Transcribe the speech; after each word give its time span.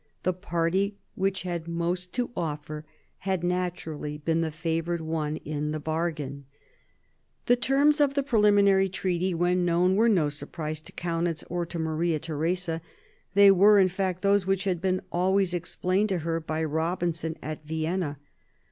The 0.23 0.33
party 0.33 0.97
which 1.13 1.43
had 1.43 1.67
most 1.67 2.11
to 2.13 2.31
offer 2.35 2.85
had 3.19 3.43
naturally 3.43 4.17
been 4.17 4.41
the 4.41 4.49
favoured 4.49 5.01
one 5.01 5.37
in 5.37 5.69
the 5.69 5.79
bargain. 5.79 6.45
60 7.45 7.45
MARIA 7.45 7.45
THERESA 7.45 7.45
chap, 7.45 7.45
hi 7.45 7.45
The 7.45 7.55
terms 7.85 8.01
of 8.01 8.13
the 8.15 8.23
preliminary 8.23 8.89
treaty, 8.89 9.33
when 9.35 9.63
known, 9.63 9.95
were 9.95 10.09
no 10.09 10.29
surprise 10.29 10.81
to 10.81 10.91
Kaunitz 10.91 11.43
or 11.51 11.67
to 11.67 11.77
Maria 11.77 12.17
Theresa. 12.17 12.81
They 13.35 13.51
were 13.51 13.77
in 13.77 13.89
fact 13.89 14.23
those 14.23 14.47
which 14.47 14.63
had 14.63 14.81
been 14.81 15.01
always 15.11 15.53
explained 15.53 16.09
to 16.09 16.17
her 16.25 16.39
by 16.39 16.63
Robinson 16.63 17.37
at 17.43 17.63
Vienna. 17.63 18.17